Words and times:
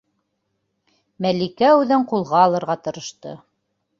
-Мәликә 1.25 1.69
үҙен 1.81 2.07
ҡулға 2.13 2.41
алырға 2.47 2.79
тырышты. 2.87 3.37